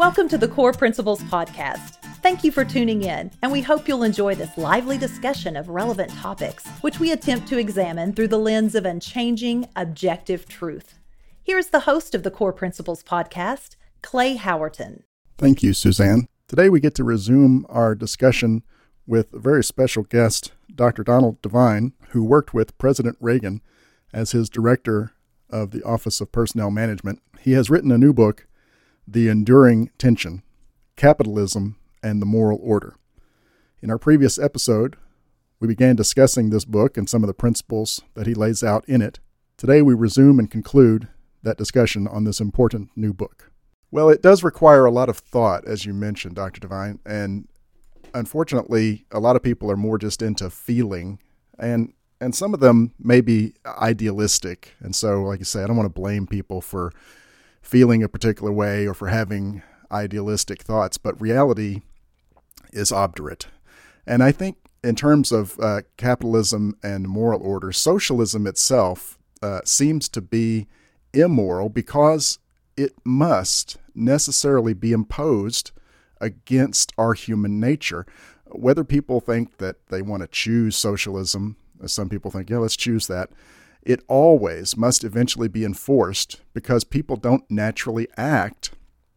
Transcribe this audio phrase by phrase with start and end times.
[0.00, 1.96] Welcome to the Core Principles Podcast.
[2.22, 6.10] Thank you for tuning in, and we hope you'll enjoy this lively discussion of relevant
[6.12, 10.98] topics, which we attempt to examine through the lens of unchanging, objective truth.
[11.42, 15.02] Here's the host of the Core Principles Podcast, Clay Howerton.
[15.36, 16.28] Thank you, Suzanne.
[16.48, 18.62] Today we get to resume our discussion
[19.06, 21.04] with a very special guest, Dr.
[21.04, 23.60] Donald Devine, who worked with President Reagan
[24.14, 25.12] as his director
[25.50, 27.20] of the Office of Personnel Management.
[27.38, 28.46] He has written a new book
[29.12, 30.42] the Enduring Tension
[30.94, 32.94] Capitalism and the Moral Order.
[33.82, 34.94] In our previous episode,
[35.58, 39.02] we began discussing this book and some of the principles that he lays out in
[39.02, 39.18] it.
[39.56, 41.08] Today, we resume and conclude
[41.42, 43.50] that discussion on this important new book.
[43.90, 46.60] Well, it does require a lot of thought, as you mentioned, Dr.
[46.60, 47.48] Devine, and
[48.14, 51.18] unfortunately, a lot of people are more just into feeling,
[51.58, 54.74] and and some of them may be idealistic.
[54.78, 56.92] And so, like you say, I don't want to blame people for
[57.70, 61.82] feeling a particular way or for having idealistic thoughts, but reality
[62.72, 63.46] is obdurate.
[64.04, 70.08] And I think, in terms of uh, capitalism and moral order, socialism itself uh, seems
[70.08, 70.66] to be
[71.14, 72.40] immoral because
[72.76, 75.70] it must necessarily be imposed
[76.20, 78.04] against our human nature.
[78.46, 83.06] Whether people think that they want to choose socialism, some people think, yeah, let's choose
[83.06, 83.30] that,
[83.82, 88.70] it always must eventually be enforced because people don't naturally act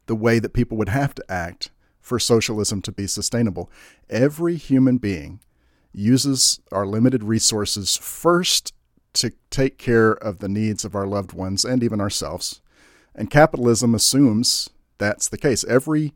[0.06, 3.70] the way that people would have to act for socialism to be sustainable.
[4.10, 5.40] Every human being
[5.94, 8.74] uses our limited resources first
[9.14, 12.62] to take care of the needs of our loved ones and even ourselves.
[13.16, 15.64] And capitalism assumes that's the case.
[15.66, 16.14] Every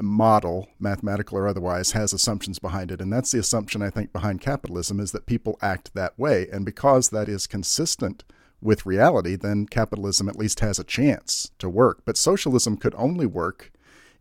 [0.00, 3.00] model, mathematical or otherwise, has assumptions behind it.
[3.00, 6.48] And that's the assumption, I think, behind capitalism is that people act that way.
[6.52, 8.24] And because that is consistent
[8.60, 12.02] with reality, then capitalism at least has a chance to work.
[12.04, 13.72] But socialism could only work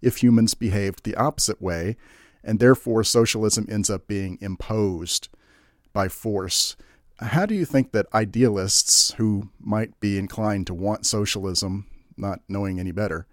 [0.01, 1.97] if humans behaved the opposite way.
[2.43, 5.29] And therefore, socialism ends up being imposed
[5.93, 6.75] by force.
[7.19, 11.87] How do you think that idealists who might be inclined to want socialism,
[12.17, 13.25] not knowing any better,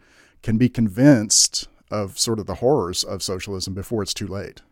[0.43, 4.63] can be convinced of sort of the horrors of socialism before it's too late?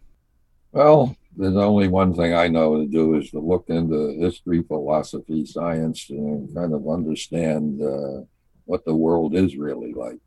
[0.73, 5.45] Well, there's only one thing I know to do is to look into history, philosophy,
[5.45, 8.23] science, and kind of understand uh,
[8.65, 10.19] what the world is really like.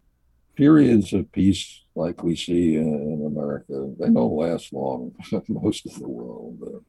[0.56, 5.14] Periods of peace, like we see in, in America, they don't last long.
[5.48, 6.80] most of the world, uh,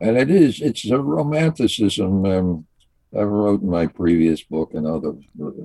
[0.00, 2.26] and it is it's a romanticism.
[2.26, 2.66] Um,
[3.14, 5.12] I wrote in my previous book and other,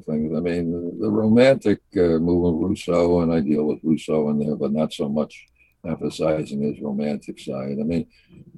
[0.05, 0.35] things.
[0.35, 4.73] I mean, the, romantic uh, movement, Rousseau, and I deal with Rousseau in there, but
[4.73, 5.47] not so much
[5.85, 7.77] emphasizing his romantic side.
[7.79, 8.07] I mean,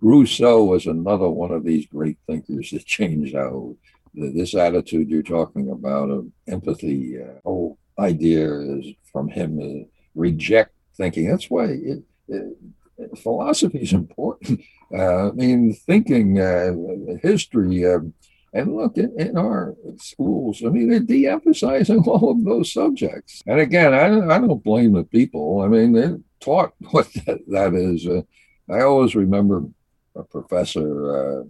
[0.02, 3.76] Rousseau was another one of these great thinkers that changed how
[4.14, 9.86] this attitude you're talking about of empathy, uh, whole idea is from him to
[10.16, 11.30] reject thinking.
[11.30, 12.58] That's why it, it,
[13.22, 14.62] philosophy is important.
[14.92, 16.72] Uh, I mean, thinking, uh,
[17.22, 18.00] history, uh,
[18.54, 23.42] and look in, in our schools, I mean, they're de-emphasizing all of those subjects.
[23.48, 25.62] And again, I, I don't blame the people.
[25.62, 28.08] I mean, they're taught what that, that is.
[28.08, 28.22] Uh,
[28.72, 29.64] I always remember
[30.16, 31.44] a professor uh,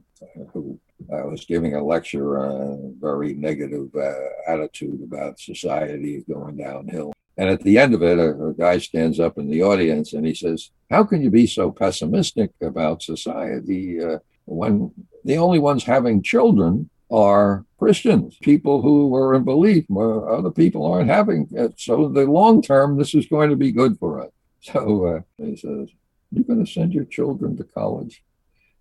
[0.53, 0.79] who
[1.13, 7.13] I was giving a lecture on a very negative uh, attitude about society going downhill.
[7.38, 10.25] And at the end of it, a, a, guy stands up in the audience and
[10.25, 14.91] he says, How can you be so pessimistic about society uh, when
[15.25, 19.85] the only ones having children are Christians, people who are in belief.
[19.90, 21.80] Other people aren't having it.
[21.80, 24.31] So, the long term, this is going to be good for us.
[24.62, 25.90] So uh, he says,
[26.31, 28.22] You're going to send your children to college.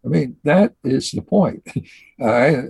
[0.05, 1.67] I mean, that is the point.
[2.21, 2.63] Uh,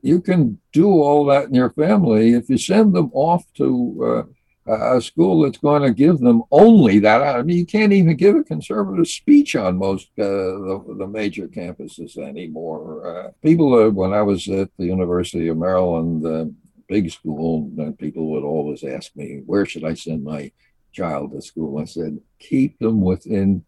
[0.00, 3.68] you can do all that in your family if you send them off to
[4.02, 4.32] uh,
[4.66, 7.22] a school that's going to give them only that.
[7.22, 11.48] I mean, you can't even give a conservative speech on most uh, the, the, major
[11.48, 13.06] campuses anymore.
[13.06, 16.46] Uh, people, uh, when I was at the University of Maryland, uh,
[16.88, 20.50] big school, people would always ask me, "Where should I send my
[20.92, 23.64] child to school?" I said, "Keep them within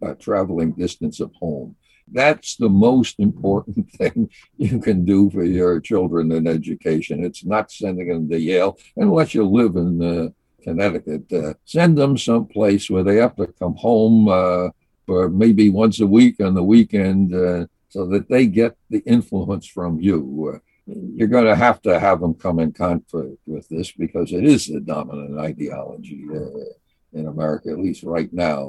[0.00, 1.76] a traveling distance of home."
[2.10, 7.24] That's the most important thing you can do for your children in education.
[7.24, 10.28] It's not sending them to Yale unless you live in uh,
[10.62, 11.32] Connecticut.
[11.32, 14.68] Uh, send them someplace where they have to come home uh,
[15.06, 19.66] for maybe once a week on the weekend uh, so that they get the influence
[19.66, 20.54] from you.
[20.54, 24.44] Uh, you're going to have to have them come in conflict with this because it
[24.44, 28.66] is the dominant ideology uh, in America, at least right now.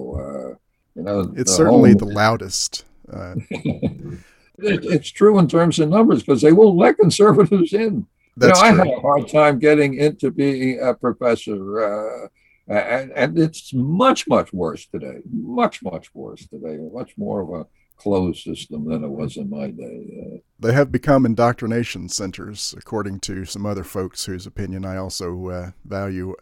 [0.95, 6.21] you know, it's certainly home, the loudest uh, it, it's true in terms of numbers
[6.21, 8.05] because they won't let conservatives in.
[8.37, 11.83] That's you know, I had a hard time getting into being a professor.
[11.83, 12.27] Uh,
[12.65, 15.19] And, and it's much, much worse today.
[15.29, 16.77] Much, much worse today.
[16.93, 17.67] Much more of a
[17.97, 20.07] closed system than it was in my day.
[20.17, 25.49] Uh, they have become indoctrination centers, according to some other folks whose opinion I also
[25.49, 26.35] uh, value.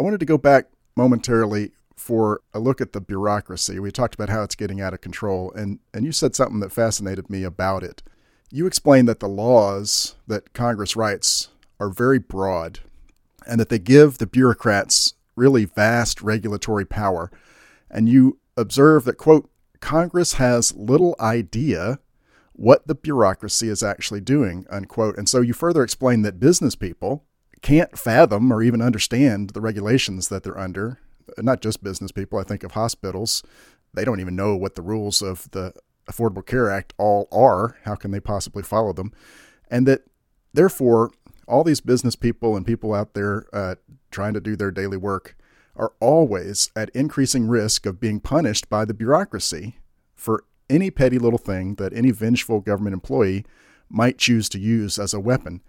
[0.00, 0.66] I wanted to go back
[0.96, 3.78] momentarily for a look at the bureaucracy.
[3.78, 6.72] We talked about how it's getting out of control, and, and you said something that
[6.72, 8.02] fascinated me about it.
[8.50, 11.48] You explained that the laws that Congress writes
[11.78, 12.80] are very broad
[13.46, 17.30] and that they give the bureaucrats really vast regulatory power.
[17.90, 21.98] And you observe that, quote, Congress has little idea
[22.52, 25.16] what the bureaucracy is actually doing, unquote.
[25.16, 27.24] And so you further explain that business people
[27.62, 30.98] can't fathom or even understand the regulations that they're under.
[31.38, 33.42] Not just business people, I think of hospitals.
[33.94, 35.72] They don't even know what the rules of the
[36.10, 37.76] Affordable Care Act all are.
[37.84, 39.12] How can they possibly follow them?
[39.70, 40.02] And that
[40.52, 41.10] therefore,
[41.46, 43.76] all these business people and people out there uh,
[44.10, 45.36] trying to do their daily work
[45.76, 49.78] are always at increasing risk of being punished by the bureaucracy
[50.14, 53.44] for any petty little thing that any vengeful government employee
[53.88, 55.62] might choose to use as a weapon.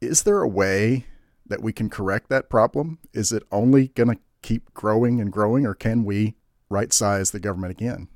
[0.00, 1.06] Is there a way
[1.46, 2.98] that we can correct that problem?
[3.12, 6.36] Is it only going to keep growing and growing, or can we
[6.68, 8.08] right size the government again?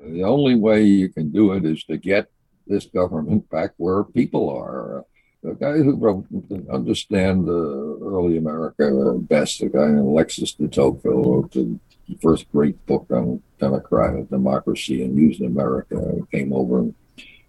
[0.00, 2.30] The only way you can do it is to get
[2.66, 5.04] this government back where people are
[5.42, 6.26] the guy who wrote
[6.70, 11.78] Understand the Early America best, a guy Alexis de Tocqueville, wrote the
[12.20, 15.96] first great book on democratic democracy and used America,
[16.30, 16.94] came over in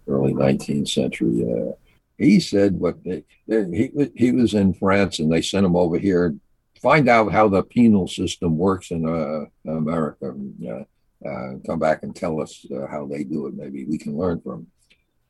[0.07, 1.43] early 19th century.
[1.43, 1.73] Uh,
[2.17, 5.97] he said what they, they, he, he was in France and they sent him over
[5.97, 6.35] here
[6.81, 10.33] find out how the penal system works in uh, America.
[11.23, 13.53] Uh, come back and tell us uh, how they do it.
[13.53, 14.67] Maybe we can learn from.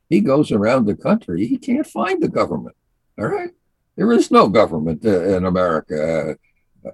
[0.08, 1.46] He goes around the country.
[1.46, 2.76] He can't find the government.
[3.18, 3.50] All right.
[3.96, 6.30] There is no government uh, in America.
[6.30, 6.34] Uh,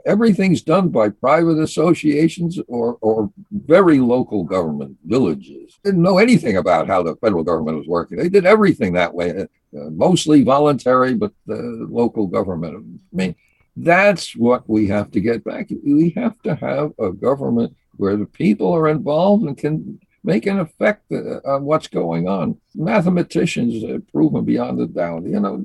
[0.05, 5.79] everything's done by private associations or, or very local government villages.
[5.85, 8.19] Didn't know anything about how the federal government was working.
[8.19, 13.01] They did everything that way, uh, mostly voluntary, but the local government.
[13.13, 13.35] I mean,
[13.83, 15.71] that's what we have to get back.
[15.85, 20.59] We have to have a government where the people are involved and can make an
[20.59, 22.59] effect uh, on what's going on.
[22.75, 25.65] Mathematicians have proven beyond a doubt, you know,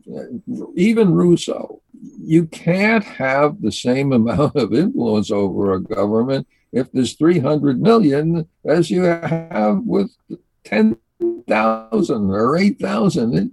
[0.76, 1.82] even Rousseau,
[2.22, 8.48] you can't have the same amount of influence over a government if there's 300 million
[8.66, 10.12] as you have with
[10.64, 13.52] 10,000 or 8,000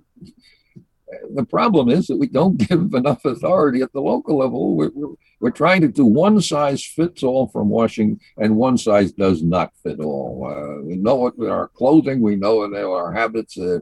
[1.35, 4.77] the problem is that we don't give enough authority at the local level.
[4.77, 9.13] We're, we're, we're, trying to do one size fits all from Washington, and one size
[9.13, 10.47] does not fit all.
[10.47, 13.59] Uh, we know it with our clothing, we know it in our habits.
[13.59, 13.81] Uh,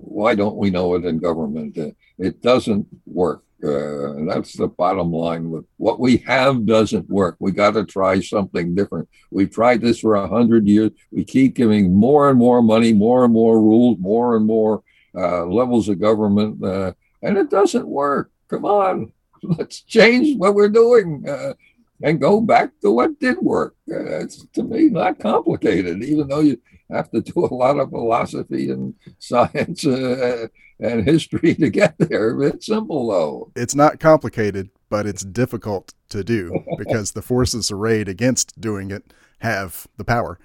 [0.00, 1.76] why don't we know it in government?
[1.76, 3.42] Uh, it doesn't work.
[3.64, 5.50] Uh, that's the bottom line.
[5.50, 7.36] With what we have doesn't work.
[7.40, 9.08] We got to try something different.
[9.30, 10.90] We've tried this for a hundred years.
[11.10, 14.82] We keep giving more and more money, more and more rules, more and more
[15.16, 16.92] uh, levels of government, uh,
[17.22, 18.30] and it doesn't work.
[18.48, 21.54] Come on, let's change what we're doing uh,
[22.02, 23.74] and go back to what did work.
[23.90, 26.60] Uh, it's to me not complicated, even though you
[26.90, 30.46] have to do a lot of philosophy and science uh,
[30.80, 32.40] and history to get there.
[32.42, 33.52] It's simple though.
[33.56, 39.12] It's not complicated, but it's difficult to do because the forces arrayed against doing it
[39.40, 40.38] have the power.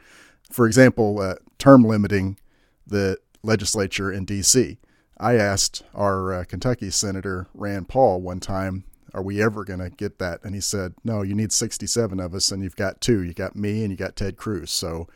[0.52, 2.38] For example, uh, term limiting
[2.86, 4.78] the legislature in D.C.
[5.18, 9.90] I asked our uh, Kentucky Senator Rand Paul one time, "Are we ever going to
[9.90, 13.24] get that?" And he said, "No, you need 67 of us, and you've got two.
[13.24, 14.72] You got me, and you got Ted Cruz.
[14.72, 15.08] So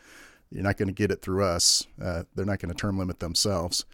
[0.50, 1.86] you're not going to get it through us.
[2.02, 3.84] Uh, they're not going to term limit themselves."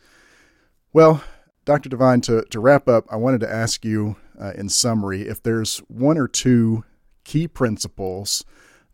[0.92, 1.24] Well,
[1.64, 1.88] Dr.
[1.88, 5.78] Devine, to, to wrap up, I wanted to ask you, uh, in summary, if there's
[5.88, 6.84] one or two
[7.24, 8.44] key principles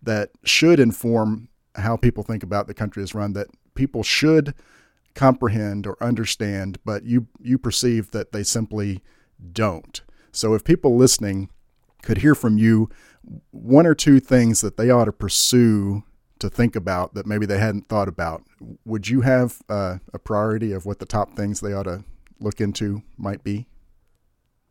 [0.02, 4.54] that should inform how people think about the country is run that people should
[5.18, 9.02] comprehend or understand, but you you perceive that they simply
[9.52, 10.00] don't.
[10.30, 11.50] So if people listening
[12.02, 12.88] could hear from you
[13.50, 16.04] one or two things that they ought to pursue
[16.38, 18.44] to think about that maybe they hadn't thought about,
[18.84, 22.04] would you have uh, a priority of what the top things they ought to
[22.38, 23.66] look into might be?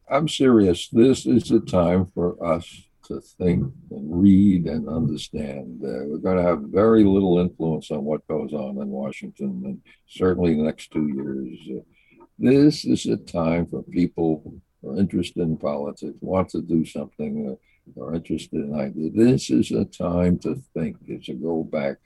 [0.10, 0.88] I'm serious.
[0.88, 5.82] This is the time for us to think and read and understand.
[5.84, 9.82] Uh, we're going to have very little influence on what goes on in Washington, and
[10.08, 11.80] certainly the next two years.
[11.80, 14.44] Uh, this is a time for people
[14.82, 17.58] who are interested in politics, want to do something,
[17.98, 19.14] uh, are interested in ideas.
[19.16, 21.98] This is a time to think, to go back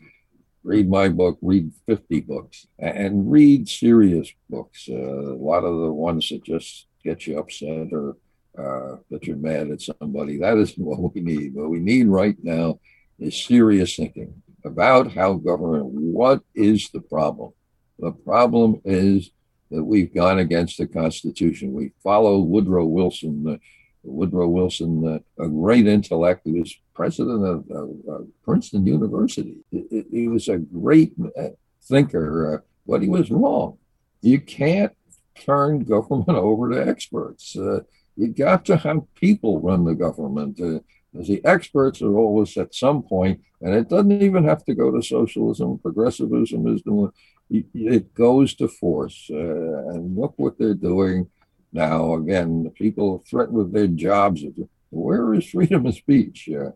[0.63, 4.87] read my book, read 50 books, and read serious books.
[4.89, 8.15] Uh, a lot of the ones that just get you upset or
[8.57, 10.37] uh, that you're mad at somebody.
[10.37, 11.53] That isn't what we need.
[11.53, 12.79] What we need right now
[13.19, 17.51] is serious thinking about how government, what is the problem?
[17.99, 19.31] The problem is
[19.69, 21.73] that we've gone against the Constitution.
[21.73, 23.57] We follow Woodrow Wilson, uh,
[24.03, 29.57] Woodrow Wilson, uh, a great intellect who was president of, Princeton University.
[29.71, 31.49] He, he, was a great uh,
[31.83, 33.77] thinker, uh, but he was wrong.
[34.21, 34.91] You can't
[35.45, 37.55] turn government over to experts.
[37.55, 37.81] Uh,
[38.15, 40.59] you got to have people run the government.
[40.59, 40.79] Uh,
[41.13, 45.01] the experts are always at some point, and it doesn't even have to go to
[45.01, 45.77] socialism.
[45.79, 47.11] Progressivism is the one
[47.51, 49.29] it goes to force.
[49.29, 51.29] Uh, and look what they're doing
[51.73, 52.13] now.
[52.15, 54.43] Again, people threatened with their jobs.
[54.89, 56.49] Where is freedom of speech?
[56.49, 56.71] Uh,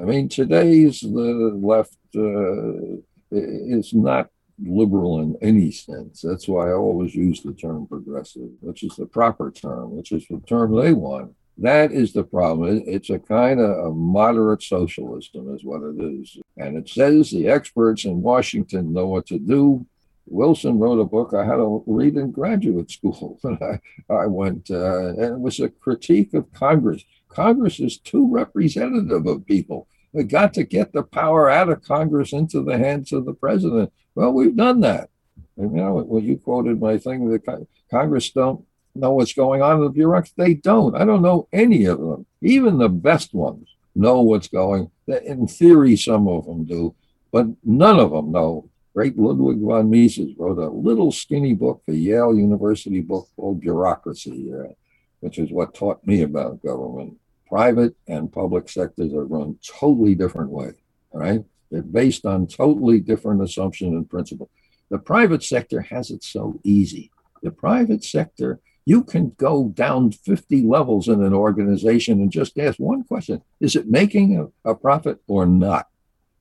[0.00, 2.98] I mean, today's the left uh,
[3.30, 4.28] is not
[4.62, 6.22] liberal in any sense.
[6.22, 10.26] That's why I always use the term progressive, which is the proper term, which is
[10.28, 11.34] the term they want.
[11.58, 12.82] That is the problem.
[12.86, 16.38] It's a kind of a moderate socialism, is what it is.
[16.56, 19.84] And it says the experts in Washington know what to do.
[20.26, 24.70] Wilson wrote a book I had to read in graduate school when I, I went,
[24.70, 27.02] uh, and it was a critique of Congress.
[27.28, 29.88] Congress is too representative of people.
[30.12, 33.92] We got to get the power out of Congress into the hands of the president.
[34.14, 35.10] Well, we've done that.
[35.56, 39.76] And, you know, well, you quoted my thing that Congress don't know what's going on
[39.76, 40.34] in the bureaucracy.
[40.36, 40.96] They don't.
[40.96, 42.26] I don't know any of them.
[42.40, 44.90] Even the best ones know what's going.
[45.06, 46.94] In theory, some of them do,
[47.32, 48.68] but none of them know.
[48.94, 54.52] Great Ludwig von Mises wrote a little skinny book for Yale University book called Bureaucracy,
[54.52, 54.72] uh,
[55.20, 57.16] which is what taught me about government.
[57.48, 60.72] Private and public sectors are run totally different way.
[61.12, 61.44] All right.
[61.70, 64.50] They're based on totally different assumptions and principles.
[64.90, 67.10] The private sector has it so easy.
[67.42, 72.78] The private sector, you can go down 50 levels in an organization and just ask
[72.78, 75.88] one question Is it making a, a profit or not?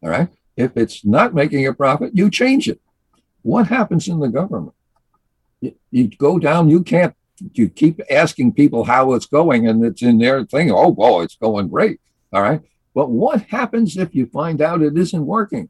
[0.02, 0.30] All right.
[0.56, 2.82] If it's not making a profit, you change it.
[3.44, 4.74] What happens in the government?
[5.62, 7.14] You, you go down, you can't,
[7.54, 10.72] you keep asking people how it's going, and it's in their thing.
[10.72, 12.00] Oh, well, it's going great.
[12.34, 12.62] All right.
[12.94, 15.70] But what happens if you find out it isn't working?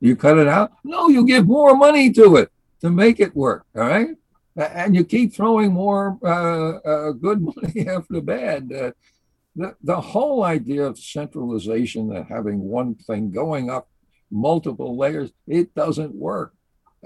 [0.00, 0.72] You cut it out?
[0.84, 2.50] No, you give more money to it
[2.80, 3.64] to make it work.
[3.74, 4.10] All right.
[4.56, 8.72] And you keep throwing more uh, uh, good money after bad.
[8.72, 8.90] Uh,
[9.56, 13.88] the, the whole idea of centralization and having one thing going up
[14.30, 16.54] multiple layers, it doesn't work.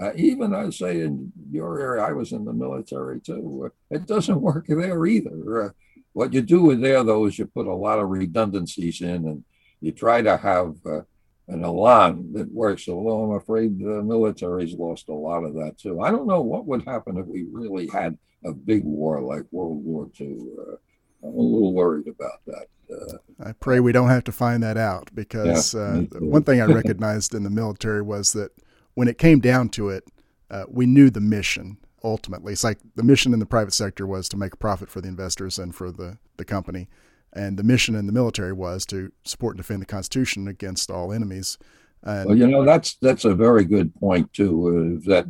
[0.01, 3.65] Uh, even I say in your area, I was in the military too.
[3.65, 5.63] Uh, it doesn't work there either.
[5.63, 5.69] Uh,
[6.13, 9.43] what you do with there, though, is you put a lot of redundancies in and
[9.81, 11.01] you try to have uh,
[11.47, 12.87] an elan that works.
[12.87, 16.01] Although I'm afraid the military's lost a lot of that too.
[16.01, 19.83] I don't know what would happen if we really had a big war like World
[19.83, 20.37] War II.
[20.59, 20.75] Uh,
[21.23, 22.67] I'm a little worried about that.
[22.91, 26.61] Uh, I pray we don't have to find that out because yeah, uh, one thing
[26.61, 28.51] I recognized in the military was that
[28.95, 30.03] when it came down to it,
[30.49, 32.53] uh, we knew the mission ultimately.
[32.53, 35.07] It's like the mission in the private sector was to make a profit for the
[35.07, 36.87] investors and for the, the company.
[37.33, 41.11] And the mission in the military was to support and defend the Constitution against all
[41.11, 41.57] enemies.
[42.03, 44.99] And, well, you know, that's that's a very good point too.
[45.01, 45.25] Uh, that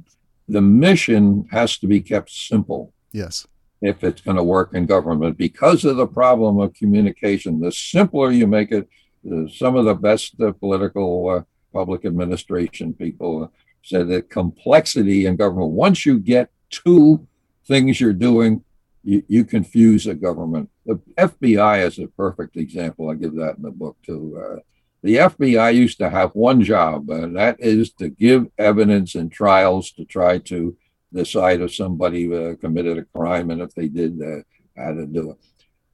[0.49, 2.93] the mission has to be kept simple.
[3.11, 3.47] Yes.
[3.81, 8.31] If it's going to work in government, because of the problem of communication, the simpler
[8.31, 8.89] you make it,
[9.31, 11.41] uh, some of the best uh, political uh,
[11.73, 13.51] public administration people
[13.81, 15.71] said that complexity in government.
[15.71, 17.27] Once you get two
[17.65, 18.63] things you're doing
[19.03, 20.69] you, you confuse a government.
[20.85, 23.09] The FBI is a perfect example.
[23.09, 24.41] I give that in the book too.
[24.41, 24.59] Uh,
[25.01, 29.91] the FBI used to have one job, and that is to give evidence in trials
[29.91, 30.77] to try to
[31.11, 34.41] decide if somebody uh, committed a crime and if they did, uh,
[34.77, 35.37] how to do it.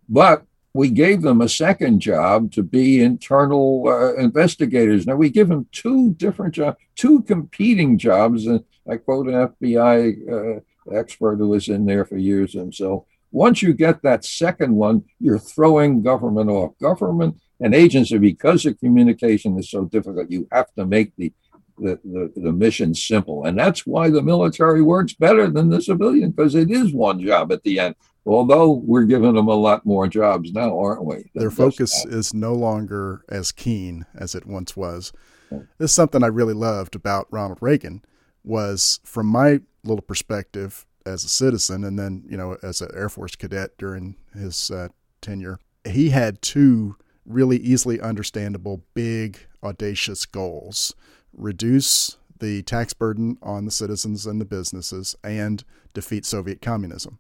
[0.08, 5.08] But we gave them a second job to be internal uh, investigators.
[5.08, 8.46] Now we give them two different jobs, two competing jobs.
[8.46, 13.06] And I quote an FBI uh, expert who was in there for years himself.
[13.32, 16.78] Once you get that second one, you're throwing government off.
[16.80, 21.32] Government and agency, because the communication is so difficult, you have to make the,
[21.80, 23.46] the, the, the mission simple.
[23.46, 27.52] And that's why the military works better than the civilian, because it is one job
[27.52, 27.96] at the end.
[28.26, 31.32] Although we're giving them a lot more jobs now, aren't we?
[31.34, 35.12] Their focus is no longer as keen as it once was.
[35.50, 38.04] This is something I really loved about Ronald Reagan
[38.44, 43.10] was from my little perspective as a citizen, and then you know as an Air
[43.10, 44.90] Force cadet during his uh,
[45.22, 50.94] tenure, he had two really easily understandable, big, audacious goals:
[51.34, 57.20] reduce the tax burden on the citizens and the businesses, and defeat Soviet communism.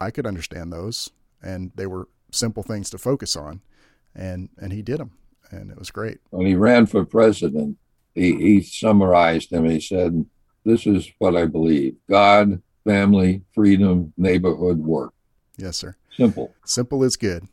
[0.00, 1.10] I could understand those.
[1.42, 3.62] and they were simple things to focus on,
[4.14, 5.12] and and he did them,
[5.50, 6.18] and it was great.
[6.30, 7.78] When he ran for president,
[8.14, 9.64] he, he summarized them.
[9.64, 10.24] He said,
[10.64, 15.12] "This is what I believe: God, family, freedom, neighborhood, work."
[15.56, 15.96] Yes, sir.
[16.16, 16.52] Simple.
[16.64, 17.46] Simple is good.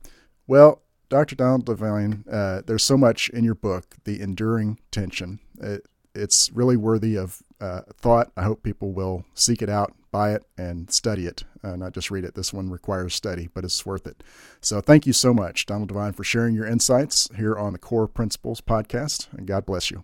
[0.48, 1.36] Well, Dr.
[1.36, 5.39] Donald Devine, uh, there's so much in your book, The Enduring Tension.
[5.62, 8.31] It, it's really worthy of uh, thought.
[8.38, 12.09] I hope people will seek it out, buy it, and study it, uh, not just
[12.09, 12.35] read it.
[12.35, 14.24] This one requires study, but it's worth it.
[14.62, 18.07] So thank you so much, Donald Devine, for sharing your insights here on the Core
[18.07, 20.03] Principles podcast, and God bless you.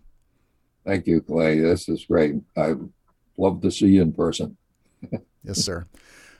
[0.85, 1.59] Thank you, Clay.
[1.59, 2.35] This is great.
[2.57, 2.75] I
[3.37, 4.57] love to see you in person.
[5.43, 5.85] yes, sir.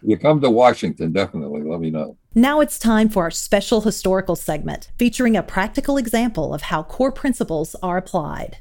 [0.01, 2.17] you come to Washington, definitely let me know.
[2.33, 7.11] Now it's time for our special historical segment featuring a practical example of how core
[7.11, 8.57] principles are applied.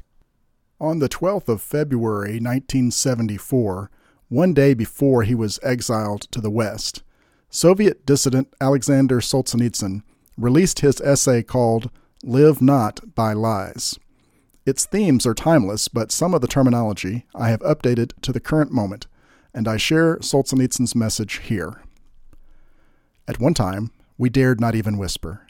[0.81, 3.91] On the 12th of February 1974,
[4.29, 7.03] one day before he was exiled to the West,
[7.51, 10.01] Soviet dissident Alexander Solzhenitsyn
[10.39, 11.91] released his essay called
[12.23, 13.99] Live Not by Lies.
[14.65, 18.71] Its themes are timeless, but some of the terminology I have updated to the current
[18.71, 19.05] moment,
[19.53, 21.83] and I share Solzhenitsyn's message here.
[23.27, 25.45] At one time, we dared not even whisper.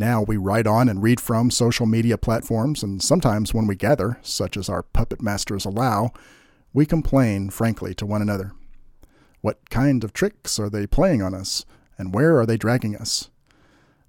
[0.00, 4.16] Now we write on and read from social media platforms, and sometimes when we gather,
[4.22, 6.12] such as our puppet masters allow,
[6.72, 8.52] we complain frankly to one another.
[9.42, 11.66] What kind of tricks are they playing on us,
[11.98, 13.28] and where are they dragging us?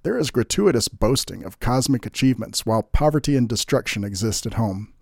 [0.04, 4.94] There is gratuitous boasting of cosmic achievements while poverty and destruction exist at home,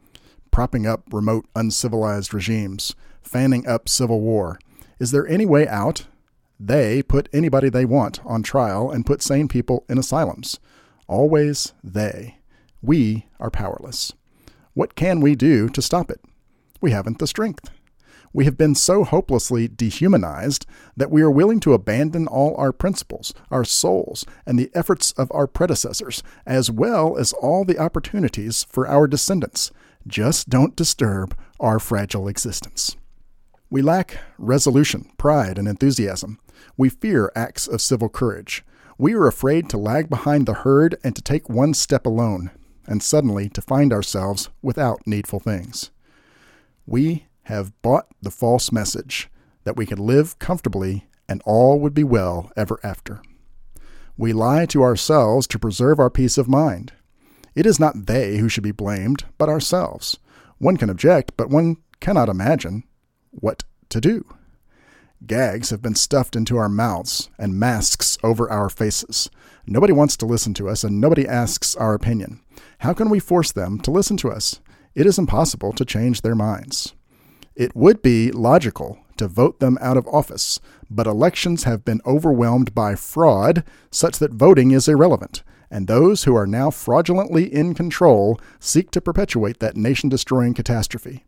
[0.50, 4.58] propping up remote uncivilized regimes, fanning up civil war.
[4.98, 6.08] Is there any way out?
[6.60, 10.60] They put anybody they want on trial and put sane people in asylums.
[11.08, 12.40] Always they.
[12.82, 14.12] We are powerless.
[14.74, 16.20] What can we do to stop it?
[16.82, 17.70] We haven't the strength.
[18.32, 23.34] We have been so hopelessly dehumanized that we are willing to abandon all our principles,
[23.50, 28.88] our souls, and the efforts of our predecessors, as well as all the opportunities for
[28.88, 29.72] our descendants.
[30.06, 32.96] Just don't disturb our fragile existence.
[33.72, 36.40] We lack resolution, pride, and enthusiasm.
[36.78, 38.64] We fear acts of civil courage.
[38.98, 42.52] We are afraid to lag behind the herd and to take one step alone,
[42.86, 45.92] and suddenly to find ourselves without needful things.
[46.86, 49.30] We have bought the false message
[49.64, 53.22] that we could live comfortably and all would be well ever after.
[54.18, 56.92] We lie to ourselves to preserve our peace of mind.
[57.56, 60.18] It is not they who should be blamed, but ourselves.
[60.58, 62.84] One can object, but one cannot imagine
[63.32, 64.26] what to do.
[65.26, 69.30] Gags have been stuffed into our mouths and masks over our faces.
[69.68, 72.42] Nobody wants to listen to us, and nobody asks our opinion.
[72.80, 74.62] How can we force them to listen to us?
[74.96, 76.96] It is impossible to change their minds.
[77.54, 82.74] It would be logical to vote them out of office, but elections have been overwhelmed
[82.74, 88.40] by fraud such that voting is irrelevant, and those who are now fraudulently in control
[88.60, 91.26] seek to perpetuate that nation destroying catastrophe.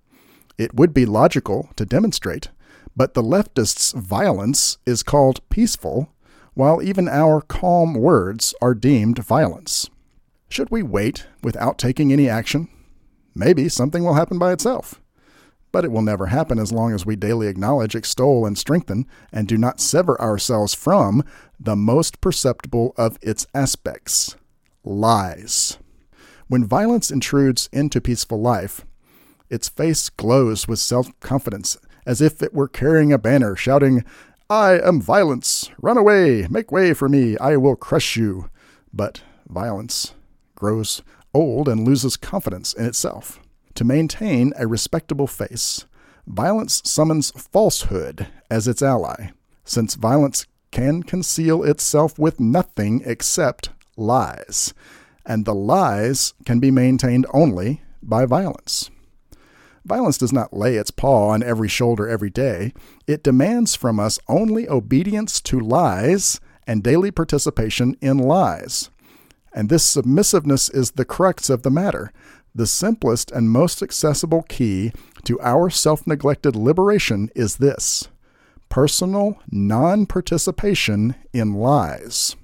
[0.58, 2.47] It would be logical to demonstrate
[2.95, 6.13] but the leftists' violence is called peaceful,
[6.53, 9.89] while even our calm words are deemed violence.
[10.49, 12.67] Should we wait without taking any action?
[13.34, 15.01] Maybe something will happen by itself.
[15.71, 19.47] But it will never happen as long as we daily acknowledge, extol, and strengthen, and
[19.47, 21.23] do not sever ourselves from
[21.57, 24.36] the most perceptible of its aspects
[24.84, 25.77] lies.
[26.47, 28.86] When violence intrudes into peaceful life,
[29.49, 34.03] its face glows with self confidence as if it were carrying a banner, shouting,
[34.49, 35.69] I am violence!
[35.81, 36.47] Run away!
[36.49, 37.37] Make way for me!
[37.37, 38.49] I will crush you!
[38.93, 40.13] But violence
[40.55, 41.01] grows
[41.33, 43.39] old and loses confidence in itself.
[43.75, 45.85] To maintain a respectable face,
[46.27, 49.29] violence summons falsehood as its ally,
[49.63, 54.73] since violence can conceal itself with nothing except lies,
[55.25, 58.89] and the lies can be maintained only by violence.
[59.85, 62.73] Violence does not lay its paw on every shoulder every day.
[63.07, 68.89] It demands from us only obedience to lies and daily participation in lies.
[69.53, 72.13] And this submissiveness is the crux of the matter,
[72.53, 74.91] the simplest and most accessible key
[75.23, 78.07] to our self neglected liberation is this
[78.69, 82.35] personal non participation in lies.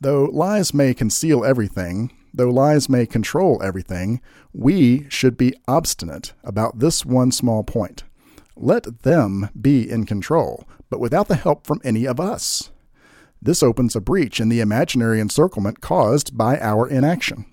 [0.00, 4.20] Though lies may conceal everything, Though lies may control everything,
[4.52, 8.04] we should be obstinate about this one small point.
[8.54, 12.70] Let them be in control, but without the help from any of us.
[13.40, 17.46] This opens a breach in the imaginary encirclement caused by our inaction.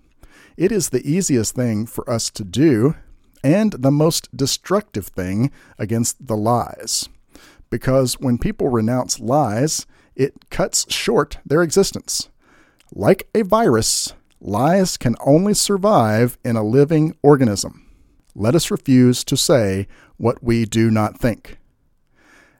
[0.58, 2.96] It is the easiest thing for us to do
[3.41, 7.08] and the most destructive thing against the lies.
[7.69, 12.30] Because when people renounce lies, it cuts short their existence.
[12.93, 17.89] Like a virus, lies can only survive in a living organism.
[18.36, 21.58] Let us refuse to say what we do not think.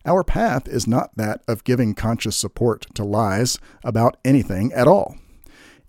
[0.06, 5.18] Our path is not that of giving conscious support to lies about anything at all.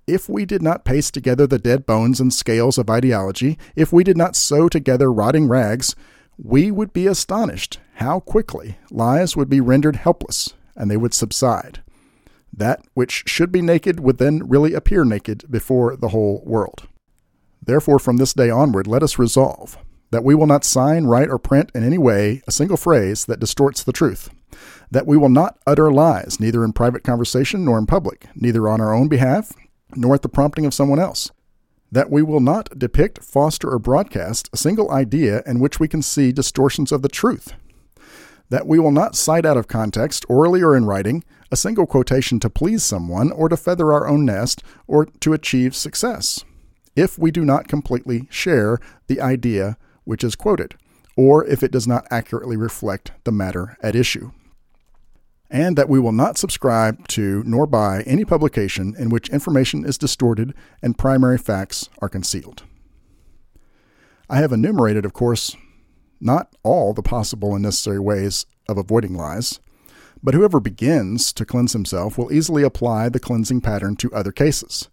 [0.07, 4.05] If we did not paste together the dead bones and scales of ideology, if we
[4.05, 5.97] did not sew together rotting rags,
[6.37, 11.84] we would be astonished how quickly lies would be rendered helpless and they would subside.
[12.57, 16.87] That which should be naked would then really appear naked before the whole world.
[17.65, 19.79] Therefore, from this day onward, let us resolve
[20.11, 23.41] that we will not sign, write, or print in any way a single phrase that
[23.41, 24.31] distorts the truth,
[24.89, 28.81] that we will not utter lies, neither in private conversation nor in public, neither on
[28.81, 29.53] our own behalf
[29.97, 31.33] nor at the prompting of someone else,
[31.91, 36.03] that we will not depict, foster, or broadcast a single idea in which we can
[36.03, 37.55] see distortions of the truth,
[38.55, 42.39] that we will not cite out of context, orally or in writing, a single quotation
[42.39, 46.45] to please someone or to feather our own nest or to achieve success,
[46.95, 50.77] if we do not completely share the idea which is quoted,
[51.17, 54.31] or if it does not accurately reflect the matter at issue.
[55.51, 59.99] And that we will not subscribe to nor buy any publication in which information is
[59.99, 62.63] distorted and primary facts are concealed.
[64.31, 65.57] I have enumerated, of course,
[66.25, 69.61] not all the possible and necessary ways of avoiding lies,
[70.23, 74.89] but whoever begins to cleanse himself will easily apply the cleansing pattern to other cases.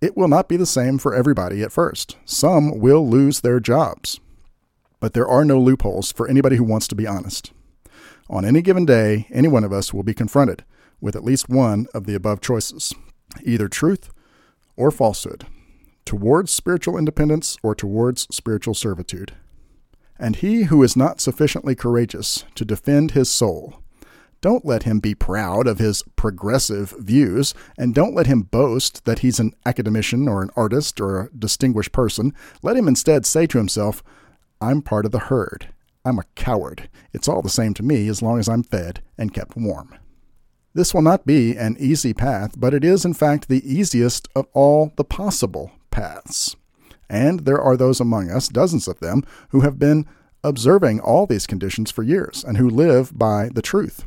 [0.00, 2.16] It will not be the same for everybody at first.
[2.24, 4.20] Some will lose their jobs.
[5.00, 7.52] But there are no loopholes for anybody who wants to be honest.
[8.28, 10.64] On any given day, any one of us will be confronted
[11.00, 12.94] with at least one of the above choices
[13.44, 14.10] either truth
[14.76, 15.46] or falsehood,
[16.04, 19.32] towards spiritual independence or towards spiritual servitude.
[20.20, 23.80] And he who is not sufficiently courageous to defend his soul,
[24.42, 29.20] don't let him be proud of his progressive views, and don't let him boast that
[29.20, 32.34] he's an academician or an artist or a distinguished person.
[32.62, 34.02] Let him instead say to himself,
[34.60, 35.68] I'm part of the herd.
[36.04, 36.88] I'm a coward.
[37.12, 39.94] It's all the same to me as long as I'm fed and kept warm.
[40.72, 44.46] This will not be an easy path, but it is, in fact, the easiest of
[44.52, 46.56] all the possible paths.
[47.10, 50.06] And there are those among us, dozens of them, who have been
[50.44, 54.04] observing all these conditions for years and who live by the truth.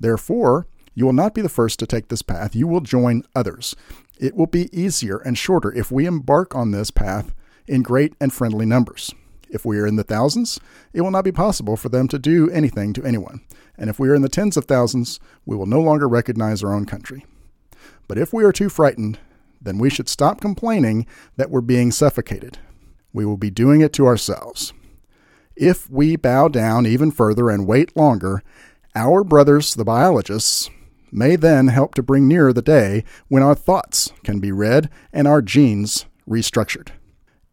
[0.00, 3.76] Therefore, you will not be the first to take this path, you will join others.
[4.18, 7.34] It will be easier and shorter if we embark on this path
[7.68, 9.14] in great and friendly numbers.
[9.50, 10.58] If we are in the thousands,
[10.92, 13.42] it will not be possible for them to do anything to anyone.
[13.76, 16.74] And if we are in the tens of thousands, we will no longer recognize our
[16.74, 17.24] own country.
[18.08, 19.18] But if we are too frightened,
[19.60, 22.58] then we should stop complaining that we're being suffocated.
[23.12, 24.72] We will be doing it to ourselves.
[25.56, 28.42] If we bow down even further and wait longer,
[28.94, 30.70] our brothers, the biologists,
[31.10, 35.26] may then help to bring nearer the day when our thoughts can be read and
[35.26, 36.90] our genes restructured.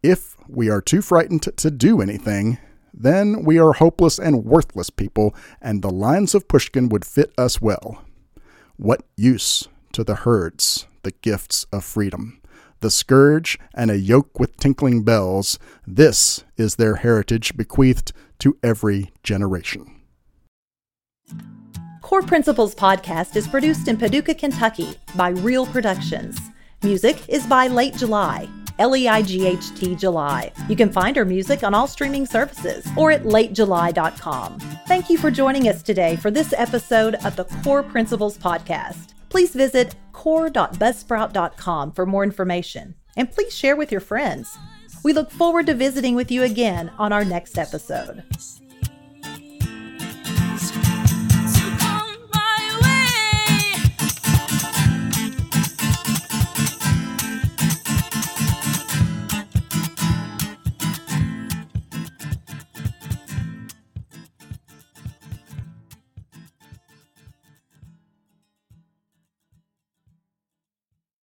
[0.02, 2.58] If we are too frightened to do anything,
[2.92, 7.60] then we are hopeless and worthless people, and the lines of Pushkin would fit us
[7.60, 8.02] well.
[8.76, 12.42] What use to the herds the gifts of freedom?
[12.80, 19.12] The scourge and a yoke with tinkling bells, this is their heritage bequeathed to every
[19.22, 20.00] generation.
[22.02, 26.38] Core Principles podcast is produced in Paducah, Kentucky by Real Productions.
[26.82, 28.48] Music is by Leight July.
[28.80, 30.52] L E I G H T July.
[30.68, 34.58] You can find our music on all streaming services or at leightjuly.com.
[34.86, 39.14] Thank you for joining us today for this episode of the Core Principles Podcast.
[39.28, 39.94] Please visit
[40.26, 44.58] core.buzzsprout.com for more information and please share with your friends.
[45.04, 48.24] We look forward to visiting with you again on our next episode.